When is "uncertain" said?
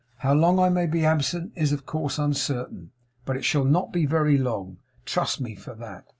2.17-2.89